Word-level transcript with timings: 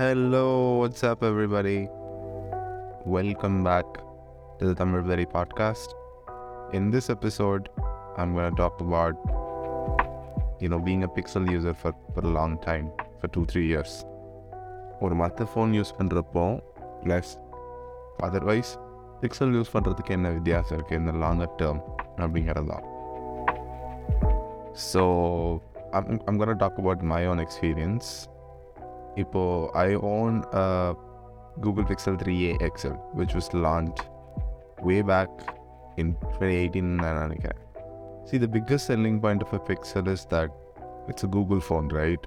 Hello, 0.00 0.78
what's 0.78 1.02
up, 1.02 1.22
everybody? 1.22 1.88
Welcome 3.04 3.62
back 3.62 3.84
to 4.58 4.66
the 4.66 4.74
Tamil 4.74 5.02
Very 5.02 5.26
podcast. 5.26 5.94
In 6.72 6.90
this 6.90 7.10
episode, 7.10 7.68
I'm 8.16 8.34
going 8.34 8.50
to 8.50 8.56
talk 8.56 8.80
about, 8.80 9.16
you 10.60 10.68
know, 10.68 10.78
being 10.78 11.04
a 11.04 11.08
Pixel 11.08 11.50
user 11.50 11.74
for, 11.74 11.94
for 12.14 12.20
a 12.20 12.28
long 12.28 12.58
time, 12.58 12.90
for 13.20 13.28
two, 13.28 13.44
three 13.46 13.66
years. 13.66 13.92
ஒரு 15.04 15.14
மற்ற 15.14 15.46
phone 15.52 15.72
use 15.78 15.94
பண்ணுறப்போ 15.98 16.44
plus 17.02 17.32
otherwise 18.28 18.70
Pixel 19.22 19.54
use 19.56 19.72
பண்ணுறதுக்கு 19.76 20.16
என்ன 20.18 20.30
வித்தியாசம் 20.36 20.76
இருக்குது 20.78 21.00
இந்த 21.02 21.12
longer 21.24 21.56
term 21.62 21.82
அப்படிங்கிறது 22.24 22.68
தான் 22.74 22.86
so 24.90 25.02
I'm, 25.92 26.20
I'm 26.26 26.36
going 26.36 26.48
to 26.48 26.54
talk 26.54 26.78
about 26.78 27.02
my 27.02 27.26
own 27.26 27.38
experience. 29.10 29.16
இப்போ 29.16 29.70
I 29.74 29.94
own 29.94 30.44
a 30.52 30.94
Google 31.60 31.84
Pixel 31.84 32.16
3a 32.22 32.78
XL, 32.78 32.96
which 33.14 33.34
was 33.34 33.54
launched 33.54 34.04
way 34.82 35.02
back 35.02 35.28
in 35.96 36.14
2018 36.22 36.96
நான் 36.96 37.20
நினைக்கிறேன் 37.20 37.60
See, 38.28 38.38
the 38.38 38.48
biggest 38.48 38.86
selling 38.86 39.20
point 39.20 39.42
of 39.42 39.52
a 39.52 39.58
Pixel 39.58 40.08
is 40.08 40.24
that 40.24 40.50
it's 41.08 41.22
a 41.22 41.26
Google 41.26 41.60
phone, 41.60 41.88
right? 41.88 42.18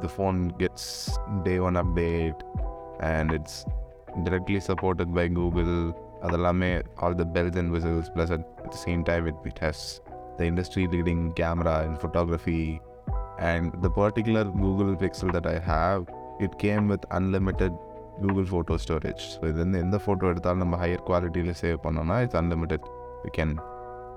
The 0.00 0.08
phone 0.08 0.48
gets 0.48 1.18
day 1.44 1.60
one 1.60 1.74
update 1.74 2.42
and 3.00 3.32
it's 3.32 3.64
directly 4.24 4.60
supported 4.60 5.14
by 5.14 5.28
Google. 5.28 5.94
அதெல்லாமே 6.24 6.82
all 6.98 7.14
the 7.14 7.24
bells 7.24 7.56
and 7.56 7.70
whistles 7.72 8.08
plus 8.14 8.30
at, 8.30 8.40
at 8.64 8.70
the 8.72 8.78
same 8.78 9.04
time 9.04 9.26
it, 9.26 9.34
it 9.44 9.58
has 9.58 10.00
the 10.38 10.44
industry 10.44 10.86
leading 10.86 11.32
camera 11.32 11.84
in 11.84 11.96
photography 11.96 12.80
and 13.38 13.82
the 13.82 13.90
particular 13.90 14.44
Google 14.44 14.96
Pixel 14.96 15.32
that 15.32 15.46
I 15.46 15.58
it 16.41 16.57
came 16.57 16.85
with 16.87 17.07
unlimited 17.11 17.77
Google 18.21 18.47
photo 18.51 18.75
storage 18.77 19.23
so 19.33 19.41
இது 19.47 19.59
வந்து 19.59 19.79
எந்த 19.79 19.97
photo 20.03 20.29
எடுத்தாலும் 20.31 20.63
நம்ம 20.65 20.77
higher 20.77 21.03
குவாலிட்டியில் 21.07 21.59
save 21.61 21.77
பண்ணோம்னா 21.85 22.17
it's 22.25 22.39
unlimited 22.41 22.87
we 23.23 23.31
can 23.31 23.53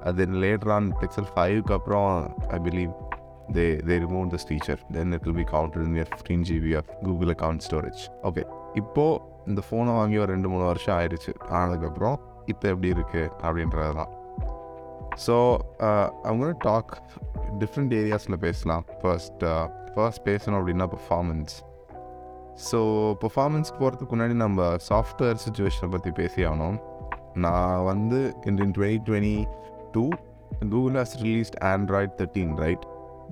அது 0.02 0.26
later 0.44 0.72
on 0.72 0.88
Pixel 1.02 1.28
ஃபைவ்க்கு 1.34 1.74
அப்புறம் 1.74 2.08
I 2.50 2.58
believe 2.58 2.92
they 3.52 3.64
they 3.86 3.96
remove 3.98 4.26
this 4.30 4.46
feature 4.48 4.82
then 4.92 5.12
it 5.12 5.24
will 5.24 5.38
be 5.42 5.46
counted 5.50 5.84
in 5.86 5.96
fifteen 6.10 6.44
GB 6.50 6.74
of 6.76 6.90
Google 7.02 7.32
account 7.34 7.64
storage 7.68 8.02
okay 8.22 8.44
இப்போது 8.74 9.20
இந்த 9.46 9.62
ஃபோனை 9.68 9.94
வாங்கி 9.94 10.18
ஒரு 10.18 10.30
ரெண்டு 10.32 10.48
மூணு 10.48 10.64
வருஷம் 10.64 10.96
ஆயிடுச்சு 10.96 11.32
ஆனதுக்கப்புறம் 11.50 12.18
இப்போ 12.46 12.64
எப்படி 12.68 12.88
இருக்குது 12.94 13.30
அப்படின்றது 13.42 13.94
தான் 13.94 14.12
ஸோ 15.16 15.34
அவங்க 16.24 16.46
uh, 16.46 16.56
டாக் 16.62 16.92
டிஃப்ரெண்ட் 17.58 17.92
ஏரியாஸில் 17.92 18.38
பேசலாம். 18.38 18.84
ஃபர்ஸ்ட் 19.02 19.44
ஃபர்ஸ்ட் 19.94 20.22
uh, 20.22 20.26
பேசணும் 20.26 20.58
அப்படின்னா 20.60 20.86
பர்ஃபார்மன்ஸ் 20.86 21.54
ஸோ 22.56 22.78
பர்ஃபார்மன்ஸ்க்கு 23.20 23.78
போகிறதுக்கு 23.80 24.16
முன்னாடி 24.16 24.32
நம்ம 24.32 24.76
சாஃப்ட்வேர் 24.88 25.34
சுச்சுவேஷனை 25.46 25.90
பற்றி 25.90 26.10
பேசி 26.10 26.44
ஆகணும் 26.44 26.78
நான் 27.32 27.84
வந்து 27.84 28.34
in 28.44 28.56
twenty 28.56 29.00
twenty 29.06 29.46
two 29.92 30.08
Google 30.70 30.92
has 30.92 31.22
released 31.22 31.64
Android 31.64 32.10
thirteen 32.18 32.56
right 32.56 32.80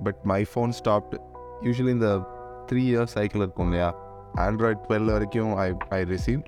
but 0.03 0.15
my 0.23 0.45
phone 0.55 0.69
stopped 0.83 1.15
usually 1.61 1.89
இந்த 1.89 2.19
த்ரீ 2.71 2.83
இயர்ஸ் 2.83 3.05
சைக்கிள் 3.05 3.41
இருக்கும் 3.41 3.65
இல்லையா? 3.65 3.95
ஆண்ட்ராய்ட் 4.35 4.77
டுவெல் 4.89 5.11
வரைக்கும் 5.11 5.55
ஐ 5.55 5.73
ஐ 5.89 6.03
ரிசீவ் 6.03 6.41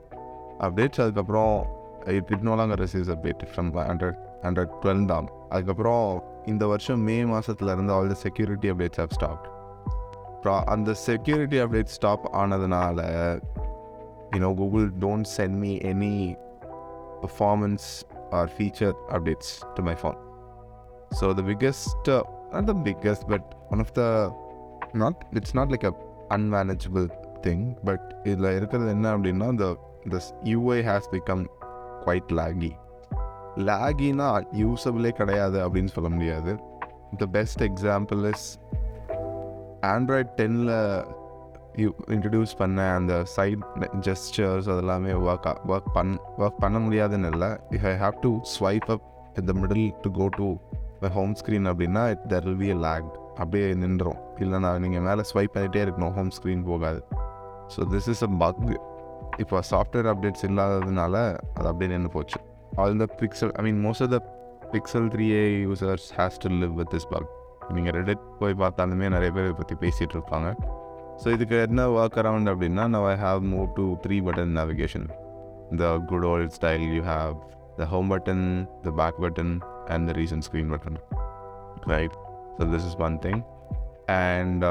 அப்டேட்ஸ் 0.60 1.02
அதுக்கப்புறம் 1.02 1.66
it 2.06 2.30
it 2.30 2.44
no longer 2.44 2.73
receives 2.73 3.10
update 3.10 3.44
from 3.56 3.72
Android 3.76 4.17
Android 4.44 4.76
twelve 4.84 5.06
தான். 5.06 5.30
அதுக்கப்புறம் 5.50 6.23
இந்த 6.45 6.67
வருஷம் 6.67 7.00
மே 7.00 7.23
மாதத்துலேருந்து 7.23 7.92
all 7.92 8.08
the 8.08 8.14
security 8.14 8.70
updates 8.70 8.98
have 8.98 9.08
stopped 9.08 9.48
ப்ரா 10.46 10.64
அந்த 10.66 10.94
செக்யூரிட்டி 10.94 11.58
அப்டேட் 11.60 11.86
ஸ்டாப் 11.86 12.26
ஆனதுனால 12.36 13.00
you know 14.32 14.56
Google 14.56 14.92
don't 15.00 15.28
send 15.38 15.56
me 15.56 15.78
any 15.78 16.36
performance 17.22 17.88
or 18.32 18.50
feature 18.58 18.95
updates 19.10 19.52
to 19.73 19.84
my 19.84 19.95
phone 20.02 20.17
so 21.20 21.34
the 21.34 21.42
biggest 21.42 22.10
not 22.52 22.66
the 22.66 22.76
biggest 22.84 23.28
but 23.28 23.55
one 23.70 23.80
of 23.80 23.92
the 23.92 24.04
not 24.94 25.26
it's 25.32 25.55
not 25.55 25.70
like 25.70 25.86
a 25.86 25.94
unmanageable 26.30 27.08
thing 27.42 27.66
but 27.84 28.16
இதில் 28.23 28.52
இருக்கிறது 28.55 28.89
என்ன 28.89 29.17
அப்படின்னா 29.17 29.48
இந்த 29.48 29.78
this 30.10 30.30
UI 30.44 30.80
has 30.82 31.10
become 31.11 31.45
quite 32.05 32.32
laggy 32.32 32.72
லாகினா 33.67 34.30
யூஸபிளே 34.54 35.10
கிடையாது 35.10 35.70
அப்படின்னு 35.70 35.88
சொல்ல 35.88 36.10
முடியாது. 36.10 36.54
The 37.17 37.26
best 37.26 37.64
example 37.64 38.23
is 38.34 38.48
Android 39.93 40.31
டென்னில் 40.39 40.73
யூ 41.81 41.89
இன்ட்ரடியூஸ் 42.15 42.53
பண்ண 42.61 42.86
அந்த 42.97 43.13
சைட் 43.36 43.63
ஜெஸ்டர்ஸ் 44.08 44.67
அதெல்லாமே 44.73 45.13
ஒர்க் 45.25 45.47
ஒர்க் 45.73 45.89
பண் 45.97 46.13
ஒர்க் 46.37 46.61
பண்ண 46.63 46.80
முடியாதுன்னு 46.86 47.30
இல்லை. 47.33 47.49
If 47.77 47.87
I 47.91 47.93
have 48.03 48.17
to 48.25 48.31
swipe 48.55 48.89
up 48.95 49.05
இந்த 49.27 49.45
the 49.52 49.55
middle 49.61 49.87
to 50.05 50.11
go 50.19 50.27
to 50.39 50.47
my 51.02 51.11
home 51.19 51.33
screen 51.41 51.67
அப்படின்னா 51.71 52.03
it 52.13 52.25
there 52.33 52.45
will 52.47 52.61
be 52.63 52.69
a 52.75 52.80
lag 52.87 53.09
அப்படியே 53.41 53.73
நின்றோம் 53.83 54.19
இல்லைனா 54.43 54.71
நீங்கள் 54.83 55.05
மேலே 55.08 55.23
ஸ்வைப் 55.31 55.53
பண்ணிகிட்டே 55.55 55.81
இருக்கணும். 55.86 56.13
ஹோம் 56.17 56.31
ஸ்க்ரீன் 56.37 56.63
போகாது. 56.71 57.02
So 57.75 57.87
this 57.93 58.09
is 58.13 58.23
a 58.27 58.31
bug 58.43 58.63
இப்போ 59.43 59.59
சாஃப்ட்வேர் 59.71 60.07
அப்டேட்ஸ் 60.11 60.45
இல்லாததுனால 60.49 61.15
அது 61.57 61.67
அப்படியே 61.71 61.89
நின்று 61.93 62.11
போச்சு. 62.17 62.39
All 62.81 62.97
the 63.03 63.07
Pixel 63.21 63.52
I 63.59 63.63
mean 63.67 63.81
most 63.86 64.03
of 64.05 64.13
the 64.15 64.19
Pixel 64.73 65.07
three 65.15 65.25
A 65.39 65.43
users 65.65 66.07
has 66.19 66.39
to 66.43 66.49
live 66.61 66.73
with 66.80 66.92
this 66.95 67.09
bug 67.13 67.27
நீங்கள் 67.73 67.95
ரெடிட் 67.99 68.23
போய் 68.39 68.53
பார்த்தாலுமே 68.53 69.09
நிறைய 69.09 69.31
பேர் 69.31 69.45
இதை 69.45 69.55
பற்றி 69.55 69.76
பேசிகிட்டு 69.76 70.15
இருப்பாங்க. 70.17 70.49
ஸோ 71.23 71.27
இதுக்கு 71.31 71.58
என்ன 71.67 71.81
ஒர்க் 71.98 72.17
அரவுண்ட் 72.21 72.49
அப்படின்னா 72.52 72.83
now 72.95 73.05
I 73.11 73.17
have 73.17 73.42
move 73.53 73.67
to 73.73 73.86
three 74.05 74.21
button 74.21 74.53
navigation 74.59 75.08
the 75.75 75.98
good 76.05 76.23
old 76.23 76.52
style 76.52 76.86
you 76.95 77.04
have 77.04 77.33
the 77.77 77.86
home 77.86 78.11
button 78.11 78.43
the 78.83 78.92
back 78.92 79.20
button 79.25 79.54
and 79.87 80.09
the 80.09 80.14
recent 80.14 80.45
screen 80.49 80.71
button 80.73 80.98
right 81.87 82.15
so 82.58 82.67
this 82.73 82.87
is 82.89 82.98
one 82.99 83.17
thing 83.20 83.42
and 84.08 84.65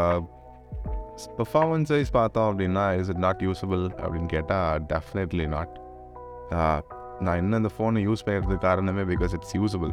performance 1.37 1.89
wise 1.89 2.11
பார்த்தோம் 2.11 2.49
அப்படின்னா 2.51 2.97
is 3.01 3.09
it 3.09 3.19
not 3.19 3.43
usable 3.43 3.85
அப்படின்னு 4.03 4.27
கேட்டால் 4.27 4.87
definitely 4.87 5.47
not 5.47 5.75
நான் 7.21 7.39
இன்னும் 7.39 7.61
இந்த 7.63 7.71
ஃபோனை 7.79 8.01
use 8.09 8.25
பண்ணுறதுக்கு 8.27 8.59
காரணமே 8.59 9.03
because 9.03 9.35
it's 9.35 9.57
usable 9.57 9.93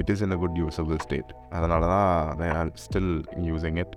it 0.00 0.10
is 0.14 0.22
in 0.26 0.34
a 0.36 0.38
good 0.42 0.58
usable 0.62 1.00
state 1.06 1.30
அதனால 1.50 1.82
தான் 1.94 2.42
ஐ 2.46 2.50
ஸ்டில் 2.84 3.12
யூஸிங் 3.48 3.78
இட் 3.84 3.94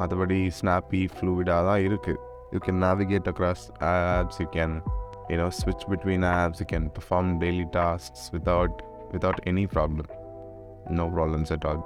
மற்றபடி 0.00 0.40
ஸ்னாப்பி 0.58 1.02
ஃப்ளூவிடாக 1.14 1.62
தான் 1.70 1.82
இருக்குது 1.88 2.20
you 2.54 2.60
can 2.66 2.80
navigate 2.86 3.28
across 3.32 3.64
apps 3.90 4.40
you 4.42 4.46
can 4.58 4.76
you know 5.30 5.48
ஸ்விட்ச் 5.60 5.86
between 5.92 6.26
apps 6.34 6.62
you 6.62 6.68
can 6.74 6.88
perform 6.98 7.32
daily 7.42 7.66
tasks 7.78 8.26
without 8.36 8.76
without 9.12 9.42
any 9.52 9.66
problem 9.76 10.10
no 11.00 11.06
problems 11.16 11.52
at 11.56 11.66
all 11.70 11.82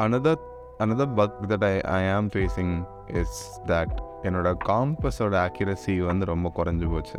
another 0.00 0.34
another 0.80 1.06
bug 1.08 1.48
that 1.48 1.62
I, 1.64 1.80
I 1.92 2.02
am 2.16 2.26
facing 2.30 2.70
is 3.12 3.32
that 3.66 3.90
என்னோட 4.24 4.48
காம்பஸோட 4.68 5.34
accuracy 5.42 5.92
வந்து 6.08 6.24
ரொம்ப 6.30 6.48
குறைஞ்சி 6.56 6.86
போச்சு 6.86 7.18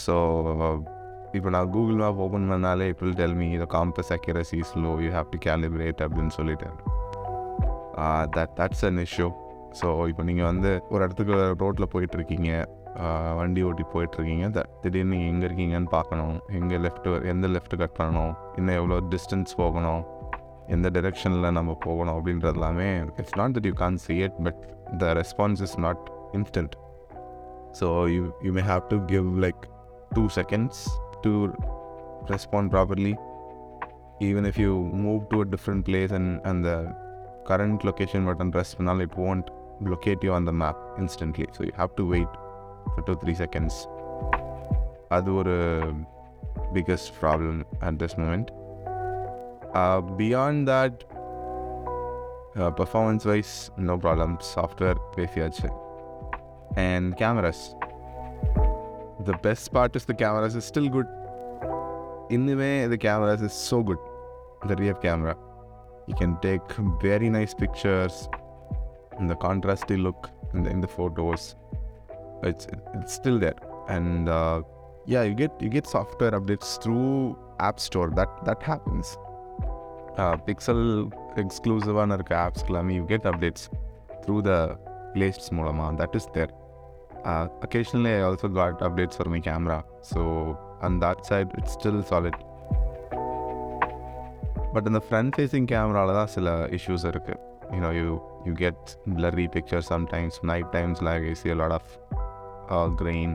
so 0.00 0.16
இப்போ 1.35 1.49
நான் 1.49 1.71
Google 1.71 1.97
map 1.97 2.19
open 2.25 2.49
பண்ணாலே 2.51 2.85
இப்போ 2.91 3.11
டெல் 3.19 3.35
மீ 3.35 3.47
இந்த 3.53 3.67
compass 3.73 4.11
accuracy 4.15 4.59
slow 4.69 4.91
you 5.03 5.09
have 5.11 5.27
to 5.31 5.39
calibrate 5.45 6.01
அப்படின்னு 6.05 6.33
சொல்லிட்டேன் 6.37 6.75
that 8.35 8.53
that's 8.59 8.85
an 8.89 9.01
issue 9.03 9.27
so 9.79 9.87
இப்போ 10.11 10.23
நீங்கள் 10.23 10.49
வந்து 10.51 10.71
ஒரு 10.89 11.01
இடத்துக்கு 11.05 11.35
ரோட்டில் 11.63 11.91
போயிட்டுருக்கீங்க 11.93 12.49
வண்டி 13.39 13.61
ஓட்டி 13.61 13.83
போயிட்டுருக்கீங்க 13.93 14.45
த 14.49 14.61
திடீர்னு 14.81 15.11
நீங்கள் 15.13 15.31
எங்கே 15.31 15.45
இருக்கீங்கன்னு 15.47 15.91
பார்க்கணும் 15.95 16.35
எங்கே 16.59 16.77
லெஃப்ட்டு 16.85 17.15
எந்த 17.31 17.47
லெஃப்ட் 17.47 17.75
கட் 17.81 17.97
பண்ணணும் 17.97 18.33
இன்னும் 18.57 18.77
எவ்வளோ 18.79 18.99
டிஸ்டன்ஸ் 19.13 19.53
போகணும் 19.57 20.03
எந்த 20.67 20.87
டெரெக்ஷனில் 20.89 21.55
நம்ம 21.57 21.71
போகணும் 21.83 22.15
அப்படின்றது 22.15 22.53
எல்லாமே 22.53 22.87
it's 23.19 23.37
not 23.37 23.55
that 23.57 23.67
you 23.69 23.75
can 23.81 23.99
see 24.05 24.15
it 24.27 24.37
but 24.43 24.61
the 24.97 25.11
response 25.13 25.61
is 25.61 25.77
not 25.79 26.05
instant 26.33 26.75
so 27.79 27.87
you 28.13 28.21
you 28.43 28.51
may 28.51 28.63
have 28.71 28.85
to 28.89 28.99
give 29.05 29.29
like 29.45 29.63
two 30.15 30.23
seconds 30.35 30.81
to 31.24 31.32
respond 32.32 32.72
properly 32.74 33.14
even 34.28 34.48
if 34.50 34.60
you 34.64 34.72
move 35.04 35.20
to 35.32 35.38
a 35.40 35.48
different 35.54 35.84
place 35.88 36.14
and 36.18 36.32
அந்த 36.42 36.68
current 37.50 37.84
location 37.88 38.26
button 38.28 38.52
press 38.56 38.74
பண்ணாலும் 38.76 39.04
it 39.08 39.18
won't 39.28 39.48
locate 39.92 40.24
you 40.28 40.32
on 40.38 40.48
the 40.50 40.54
map 40.64 40.80
instantly 40.98 41.48
so 41.58 41.62
you 41.68 41.74
have 41.76 41.92
to 41.94 42.06
wait 42.14 42.34
for 42.86 43.04
two 43.10 43.16
three 43.24 43.34
seconds 43.44 43.80
அது 45.18 45.30
ஒரு 45.42 45.56
biggest 46.74 47.12
problem 47.20 47.60
at 47.88 48.00
this 48.04 48.18
moment 48.22 48.50
Uh, 49.72 50.00
beyond 50.00 50.66
that, 50.66 51.04
uh, 52.56 52.70
performance 52.72 53.24
wise, 53.24 53.52
no 53.78 53.96
problem. 53.96 54.30
Software, 54.54 54.98
பேசியாச்சு 55.16 55.68
and 56.84 57.16
cameras. 57.16 57.60
The 59.28 59.36
best 59.46 59.66
part 59.76 59.94
is 59.98 60.04
the 60.12 60.18
cameras 60.24 60.54
is 60.60 60.66
still 60.72 60.88
good. 60.96 61.08
இன்னுமே 62.36 62.72
the 62.94 63.00
cameras 63.06 63.42
is 63.48 63.56
so 63.70 63.78
good. 63.88 64.02
The 64.70 64.76
rear 64.82 64.96
camera. 65.06 65.34
You 66.10 66.16
can 66.22 66.32
take 66.48 66.68
very 67.08 67.28
nice 67.38 67.54
pictures. 67.64 68.16
and 69.20 69.28
the 69.28 69.36
contrasty 69.36 70.02
look 70.02 70.30
in 70.54 70.62
the, 70.64 70.70
in 70.70 70.80
the 70.80 70.88
photos 70.88 71.54
it's 72.42 72.66
it's 72.94 73.12
still 73.12 73.38
there 73.38 73.58
and 73.88 74.28
uh, 74.28 74.62
yeah 75.06 75.22
you 75.22 75.34
get 75.34 75.52
you 75.60 75.68
get 75.68 75.86
software 75.86 76.32
updates 76.32 76.82
through 76.82 77.36
app 77.68 77.78
store 77.78 78.10
that 78.10 78.30
that 78.48 78.62
happens 78.62 79.16
uh, 80.22 80.36
pixel 80.48 80.80
exclusive 81.42 81.96
இருக்க 82.16 82.32
ஆப்ஸ்க்கெல்லாமே 82.46 82.94
you 82.98 83.04
get 83.12 83.26
updates 83.30 83.66
through 84.22 84.36
the 84.48 84.52
placed 85.14 85.46
மூலமாக 85.58 85.92
that 86.00 86.14
is 86.18 86.28
there 86.36 86.52
occasionally 87.66 88.12
I 88.18 88.22
also 88.30 88.48
got 88.60 88.80
updates 88.80 89.16
for 89.20 89.28
my 89.34 89.40
camera 89.40 89.78
so 90.12 90.22
on 90.82 90.98
that 91.00 91.26
side 91.30 91.50
it's 91.58 91.74
still 91.80 92.00
solid 92.12 92.36
but 94.74 94.88
இந்த 94.88 95.00
front 95.06 95.32
facing 95.36 95.68
கேமராவில் 95.70 96.16
தான் 96.18 96.32
சில 96.34 96.48
issues 96.76 97.04
இருக்குது 97.12 97.38
you know 97.76 97.90
you 98.00 98.08
you 98.46 98.52
get 98.64 98.84
blurry 99.16 99.46
pictures 99.56 99.86
sometimes 99.92 100.34
night 100.50 100.68
times 100.76 100.98
like 101.06 101.24
I 101.32 101.34
see 101.40 101.50
a 101.56 101.58
lot 101.62 101.72
of 101.78 101.84
uh, 102.74 102.88
grain 103.00 103.30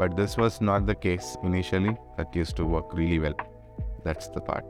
but 0.00 0.10
this 0.20 0.32
was 0.42 0.54
not 0.70 0.80
the 0.90 0.96
case 1.06 1.28
initially 1.50 1.94
that 2.16 2.36
used 2.42 2.56
to 2.60 2.64
work 2.74 2.88
really 3.00 3.18
well 3.24 3.38
that's 4.06 4.28
the 4.36 4.42
part 4.50 4.68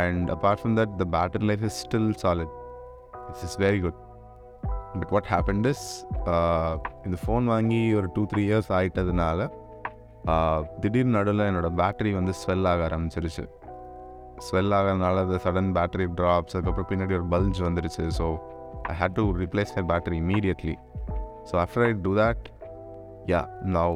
and 0.00 0.24
apart 0.36 0.58
from 0.62 0.74
that 0.78 0.90
the 1.02 1.08
battery 1.16 1.46
life 1.50 1.64
is 1.70 1.76
still 1.86 2.08
solid 2.24 2.50
this 3.28 3.42
is 3.48 3.54
very 3.66 3.80
good 3.84 3.96
but 5.00 5.12
what 5.14 5.28
happen 5.32 5.64
is 5.72 5.86
இந்த 7.06 7.16
phone 7.24 7.46
வாங்கி 7.52 7.80
ஒரு 7.98 8.08
two 8.16 8.22
three 8.32 8.42
years 8.50 8.70
ஆகிட்டதுனால 8.78 9.48
திடீர்னு 10.82 11.16
நடுவில் 11.18 11.48
என்னோடய 11.50 11.74
battery 11.80 12.12
வந்து 12.20 12.34
swell 12.40 12.68
ஆக 12.72 12.82
ஆரம்பிச்சிருச்சு 12.88 13.44
swell 14.46 14.72
ஆகிறதுனால 14.78 15.24
அது 15.26 15.40
சடன் 15.46 15.72
பேட்டரி 15.78 16.06
ட்ராப்ஸ் 16.20 16.56
அதுக்கப்புறம் 16.56 16.90
பின்னாடி 16.92 17.16
ஒரு 17.20 17.28
பல்ஜ் 17.34 17.60
வந்துருச்சு 17.68 18.06
so 18.20 18.28
I 18.92 18.96
had 19.02 19.18
to 19.20 19.26
replace 19.42 19.74
my 19.78 19.84
battery 19.92 20.18
immediately 20.24 20.76
so 21.50 21.56
after 21.64 21.86
I 21.88 21.92
do 22.06 22.14
that 22.22 22.46
yeah 23.32 23.42
now 23.76 23.94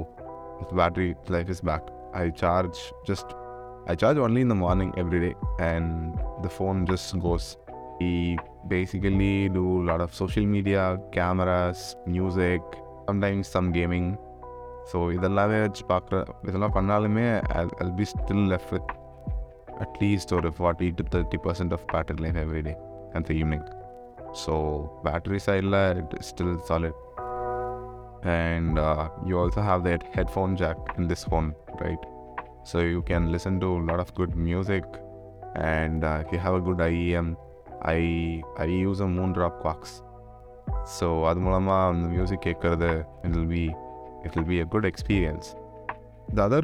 battery 0.72 1.14
life 1.28 1.50
is 1.50 1.60
back. 1.60 1.82
I 2.14 2.30
charge 2.30 2.78
just 3.04 3.26
I 3.86 3.94
charge 3.94 4.18
only 4.18 4.40
in 4.40 4.48
the 4.48 4.54
morning 4.56 4.92
every 4.96 5.20
day 5.20 5.34
and 5.60 6.18
the 6.42 6.48
phone 6.48 6.86
just 6.86 7.18
goes. 7.20 7.56
We 8.00 8.38
basically 8.68 9.48
do 9.48 9.82
a 9.82 9.84
lot 9.90 10.00
of 10.00 10.14
social 10.14 10.44
media, 10.44 10.98
cameras, 11.12 11.96
music, 12.06 12.62
sometimes 13.08 13.48
some 13.56 13.70
gaming. 13.78 14.08
So 14.90 14.98
இதெல்லாமே 15.14 15.56
வச்சு 15.62 15.82
பார்க்குற 15.92 16.16
இதெல்லாம் 16.48 16.74
பண்ணாலுமே 16.76 17.24
I'll 17.54 17.94
be 18.00 18.06
still 18.12 18.42
left 18.52 18.68
with 18.74 18.90
at least 19.84 20.32
ஒரு 20.36 20.50
forty 20.58 20.86
to 20.98 21.04
thirty 21.14 21.38
percent 21.46 21.72
of 21.76 21.86
battery 21.92 22.20
life 22.24 22.38
every 22.44 22.62
day 22.68 22.74
and 23.14 23.26
the 23.28 23.32
evening 23.40 23.66
so 24.42 24.54
battery 25.06 25.40
சைடில் 25.48 25.78
it 26.02 26.14
still 26.30 26.56
solid 26.70 27.00
and 28.36 28.78
uh, 28.78 29.08
you 29.28 29.38
also 29.38 29.60
have 29.60 29.84
that 29.84 30.02
headphone 30.14 30.56
jack 30.56 30.78
in 30.98 31.06
this 31.10 31.22
phone 31.24 31.54
right 31.82 32.04
so 32.70 32.78
you 32.80 33.02
can 33.02 33.30
listen 33.34 33.60
to 33.64 33.68
a 33.80 33.84
lot 33.90 34.00
of 34.04 34.08
good 34.14 34.32
music 34.48 34.84
and 35.54 36.04
uh, 36.04 36.22
if 36.24 36.32
you 36.32 36.40
have 37.80 37.94
a 37.94 38.00
good 38.00 38.42
IEM 38.42 38.42
I 38.56 38.62
I 38.62 38.84
use 38.84 39.00
a 39.00 39.04
Moondrop 39.04 39.62
Quax 39.62 40.02
so 40.84 41.06
அது 41.06 41.40
மூலமாக 41.40 41.88
அந்த 41.88 42.08
music 42.08 42.44
கேட்குறது 42.46 43.06
it 43.22 43.36
will 43.36 43.46
be 43.46 43.74
it 44.22 44.34
will 44.34 44.46
B 44.46 44.60
a 44.60 44.64
good 44.64 44.84
experience 44.84 45.54
the 46.32 46.42
other 46.42 46.62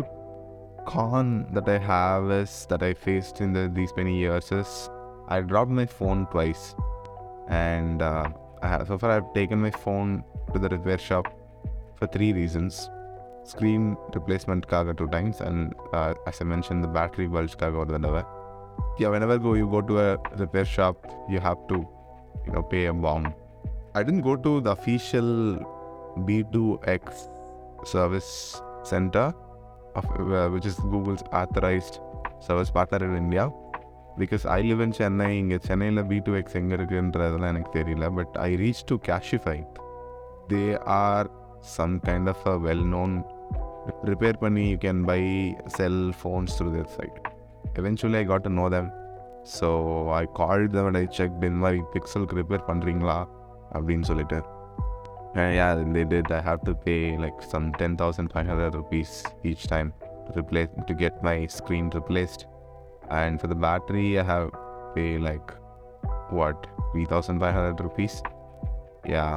con 0.87 1.47
that 1.55 1.69
I 1.69 1.79
have 1.79 2.31
is 2.43 2.67
that 2.71 2.83
I 2.83 2.95
faced 2.95 3.41
in 3.41 3.53
the, 3.53 3.71
these 3.75 3.93
many 3.97 4.19
years 4.19 4.53
is 4.53 4.91
I 5.29 5.41
dropped 5.41 5.71
my 5.71 5.87
phone 5.87 6.27
twice 6.27 6.75
and 7.49 8.03
uh, 8.03 8.29
I 8.63 8.69
have, 8.69 8.87
so 8.87 8.99
far 8.99 9.11
I've 9.11 9.33
taken 9.35 9.61
my 9.61 9.71
phone 9.71 10.25
to 10.53 10.59
the 10.59 10.69
repair 10.69 10.99
shop 10.99 11.27
for 11.97 12.07
three 12.07 12.33
reasons 12.33 12.91
screen 13.45 13.97
replacement 14.15 14.69
kaga 14.69 14.95
two 14.95 15.09
times 15.09 15.41
and 15.41 15.75
uh, 15.93 16.15
as 16.27 16.41
I 16.41 16.45
mentioned 16.45 16.85
the 16.85 16.89
battery 16.89 17.27
bulge 17.27 17.57
kaga 17.57 17.79
ஒரு 17.79 17.93
தடவை 17.93 18.23
yeah 19.01 19.11
whenever 19.15 19.37
go 19.47 19.55
you 19.61 19.69
go 19.77 19.81
to 19.91 19.99
a 20.07 20.11
repair 20.43 20.67
shop 20.75 20.97
you 21.35 21.41
have 21.49 21.61
to 21.71 21.79
you 22.47 22.53
know 22.55 22.65
pay 22.75 22.85
a 22.87 22.97
bomb 23.07 23.27
I 23.95 24.03
didn't 24.03 24.23
go 24.23 24.35
to 24.37 24.53
the 24.67 24.71
official 24.71 25.31
B2X 26.27 27.05
service 27.85 28.31
center 28.83 29.27
of 29.95 30.05
uh, 30.19 30.49
which 30.55 30.67
is 30.67 30.77
Google's 30.93 31.25
authorized 31.41 31.99
service 32.41 32.71
partner 32.71 33.01
in 33.09 33.17
India 33.25 33.45
because 34.21 34.43
I 34.55 34.59
live 34.69 34.81
in 34.85 34.97
Chennai 34.99 35.29
இங்கே 35.41 35.59
சென்னையில் 35.67 36.01
B 36.11 36.17
two 36.25 36.33
X 36.41 36.57
எங்கே 36.61 36.75
இருக்குன்றதெல்லாம் 36.79 37.53
எனக்கு 37.55 37.71
தெரியல 37.79 38.09
but 38.19 38.35
I 38.47 38.51
reach 38.63 38.83
to 38.91 38.97
Cashify 39.09 39.59
they 40.53 40.65
are 41.03 41.29
some 41.77 41.95
kind 42.07 42.27
of 42.33 42.39
a 42.53 42.55
well-known 42.65 43.13
repair 44.11 44.35
பண்ணி 44.43 44.65
you 44.73 44.79
can 44.85 44.99
buy 45.11 45.21
sell 45.77 45.99
phones 46.23 46.53
through 46.57 46.73
their 46.77 46.89
site 46.97 47.19
eventually 47.81 48.19
I 48.23 48.25
got 48.33 48.43
to 48.45 48.53
know 48.59 48.69
them 48.77 48.87
so 49.57 49.69
I 50.11 50.27
called 50.39 50.73
them 50.77 50.87
and 50.91 50.99
I 51.03 51.07
checked 51.19 51.43
in 51.49 51.55
மாதிரி 51.63 51.81
பிக்சலுக்கு 51.95 52.39
repair 52.41 52.67
பண்ணுறீங்களா 52.71 53.19
அப்படின்னு 53.77 54.09
சொல்லிட்டு 54.11 54.41
and 55.41 55.53
yeah 55.59 55.71
they 55.95 56.05
did 56.13 56.27
I 56.39 56.43
have 56.49 56.63
to 56.69 56.73
pay 56.87 57.03
like 57.25 57.39
some 57.53 57.67
10,500 57.73 58.75
rupees 58.81 59.11
each 59.51 59.63
time 59.75 59.91
to 60.27 60.31
replace 60.41 60.73
to 60.89 60.95
get 61.03 61.15
my 61.29 61.37
screen 61.57 61.87
replaced 61.99 62.43
and 63.21 63.41
for 63.41 63.49
the 63.53 63.59
battery 63.67 64.09
I 64.23 64.27
have 64.33 64.49
pay 64.97 65.13
like 65.29 65.49
what 66.39 66.59
3,500 66.93 67.81
rupees 67.87 68.15
yeah 69.15 69.33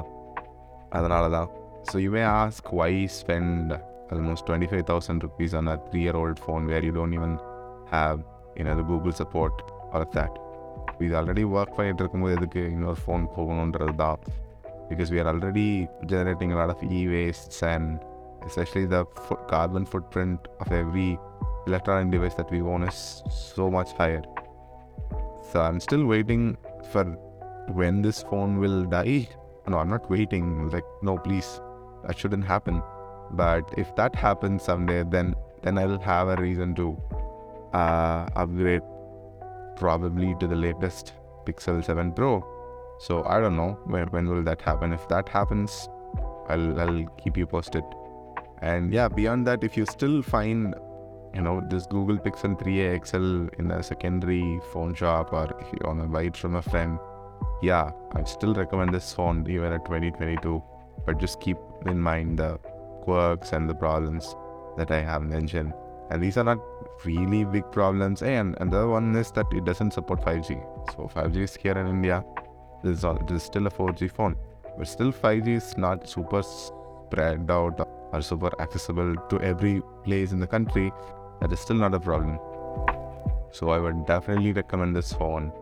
அதனால 0.98 1.26
தான் 1.38 1.50
so 1.90 1.96
you 2.04 2.12
may 2.18 2.26
ask 2.44 2.64
why 2.78 2.92
spend 3.22 3.70
almost 4.14 4.42
25,000 4.50 5.24
rupees 5.26 5.54
on 5.60 5.68
a 5.74 5.78
three 5.88 6.04
year 6.08 6.18
old 6.22 6.38
phone 6.46 6.66
where 6.72 6.84
you 6.88 6.94
don't 7.00 7.16
even 7.20 7.34
have 7.96 8.20
you 8.58 8.66
know 8.68 8.76
the 8.82 8.88
Google 8.92 9.16
support 9.22 9.56
or 9.94 10.04
that. 10.18 10.34
இது 11.04 11.14
already 11.20 11.44
work 11.58 11.78
பண்ணிட்டு 11.78 12.02
இருக்கும்போது 12.04 12.36
எதுக்கு 12.38 12.62
இன்னொரு 12.74 13.00
phone 13.04 13.24
போகணுன்றது 13.36 13.96
தான் 14.02 14.20
because 14.90 15.10
we 15.14 15.20
are 15.22 15.30
already 15.32 15.68
generating 16.12 16.54
lot 16.60 16.74
of 16.76 16.84
E 16.98 17.02
wastes 17.16 17.64
and 17.72 17.90
especially 18.50 18.86
the 18.94 19.00
carbon 19.54 19.88
food 19.92 20.10
print 20.16 20.46
of 20.64 20.74
every 20.82 21.10
electronic 21.68 22.12
device 22.12 22.36
that 22.36 22.52
we 22.52 22.62
own 22.62 22.84
is 22.84 23.24
so 23.56 23.70
much 23.70 23.92
higher. 23.94 24.24
So 25.52 25.62
I'm 25.62 25.80
still 25.80 26.06
waiting 26.06 26.58
for 26.92 27.04
when 27.70 28.02
this 28.02 28.22
phone 28.24 28.60
will 28.60 28.84
die. 28.86 29.28
No, 29.68 29.78
I'm 29.80 29.90
not 29.90 30.10
waiting. 30.10 30.70
Like, 30.70 30.86
no, 31.02 31.18
please, 31.18 31.60
that 32.04 32.18
shouldn't 32.18 32.46
happen. 32.46 32.82
But 33.32 33.72
if 33.78 33.96
that 33.96 34.16
happens 34.16 34.64
someday, 34.64 35.04
then 35.06 35.34
then 35.64 35.80
I'll 35.80 36.00
have 36.00 36.28
a 36.28 36.36
reason 36.38 36.76
to 36.76 36.86
uh, 37.73 38.27
upgrade 38.37 38.83
probably 39.77 40.35
to 40.41 40.47
the 40.47 40.57
latest 40.57 41.15
Pixel 41.47 41.85
7 41.85 42.13
Pro. 42.13 42.45
So 43.01 43.25
I 43.25 43.41
don't 43.41 43.57
know 43.57 43.79
when 43.87 44.09
when 44.09 44.29
will 44.29 44.43
that 44.45 44.61
happen. 44.61 44.93
If 44.93 45.09
that 45.09 45.29
happens, 45.29 45.89
I'll 46.49 46.79
I'll 46.81 47.05
keep 47.23 47.37
you 47.37 47.47
posted. 47.47 47.85
And 48.61 48.93
yeah, 48.93 49.09
beyond 49.09 49.47
that, 49.47 49.65
if 49.65 49.77
you 49.77 49.87
still 49.87 50.23
find 50.23 50.75
you 51.35 51.41
know 51.41 51.63
this 51.71 51.87
Google 51.87 52.19
Pixel 52.19 52.59
3a 52.61 53.07
XL 53.07 53.61
in 53.61 53.71
a 53.71 53.83
secondary 53.83 54.61
phone 54.73 54.95
shop 54.95 55.33
or 55.33 55.45
if 55.61 55.73
you 55.73 55.79
want 55.85 56.03
to 56.03 56.09
buy 56.09 56.25
it 56.25 56.37
from 56.37 56.57
a 56.57 56.63
friend, 56.63 56.99
yeah, 57.63 57.91
I 58.13 58.25
still 58.25 58.53
recommend 58.55 58.95
this 58.95 59.13
phone 59.15 59.47
even 59.49 59.73
at 59.73 59.85
2022. 59.87 60.63
But 61.07 61.19
just 61.19 61.41
keep 61.41 61.57
in 61.87 61.99
mind 61.99 62.39
the 62.39 62.59
quirks 63.05 63.53
and 63.53 63.69
the 63.69 63.75
problems 63.75 64.35
that 64.77 64.91
I 64.91 65.01
have 65.01 65.23
mentioned. 65.23 65.73
And 66.11 66.23
these 66.23 66.37
are 66.37 66.45
not 66.45 66.59
really 67.05 67.45
big 67.45 67.71
problems. 67.73 68.23
And 68.23 68.57
another 68.61 68.89
one 68.89 69.15
is 69.17 69.31
that 69.33 69.47
it 69.53 69.65
doesn't 69.65 69.93
support 69.93 70.21
5G. 70.23 70.61
So 70.95 71.11
5G 71.15 71.37
is 71.37 71.57
here 71.57 71.73
in 71.73 71.87
India. 71.87 72.25
This 72.83 72.99
is, 72.99 73.05
all, 73.05 73.19
this 73.27 73.37
is 73.39 73.43
still 73.43 73.67
a 73.67 73.71
4G 73.71 74.11
phone. 74.11 74.37
But 74.79 74.89
still 74.89 75.13
5G 75.13 75.57
is 75.57 75.77
not 75.77 76.09
super 76.09 76.43
spread 76.43 77.51
out 77.51 77.89
or 78.13 78.23
super 78.23 78.51
accessible 78.61 79.15
to 79.29 79.41
every 79.41 79.83
place 80.05 80.33
in 80.33 80.41
the 80.41 80.47
country. 80.47 80.93
That 81.41 81.53
is 81.53 81.61
still 81.61 81.77
not 81.77 81.95
a 81.95 82.01
problem. 82.01 82.39
So 83.53 83.71
I 83.71 83.79
would 83.79 84.07
definitely 84.07 84.53
recommend 84.53 84.95
this 84.97 85.13
phone. 85.13 85.53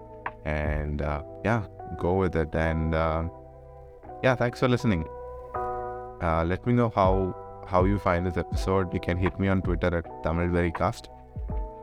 And 0.45 1.03
uh, 1.03 1.23
yeah, 1.45 1.65
go 1.99 2.15
with 2.15 2.37
it. 2.37 2.55
And 2.55 2.95
uh, 2.95 3.25
yeah, 4.23 4.35
thanks 4.35 4.61
for 4.61 4.69
listening. 4.69 5.07
Uh, 6.21 6.45
let 6.45 6.67
me 6.67 6.73
know 6.73 6.91
how 6.95 7.35
how 7.69 7.85
you 7.85 7.99
find 7.99 8.27
this 8.27 8.37
episode. 8.37 8.93
You 8.95 9.01
can 9.01 9.17
hit 9.19 9.39
me 9.39 9.49
on 9.49 9.63
Twitter 9.63 9.95
at 9.99 10.05
TamilVeryCast. 10.25 11.18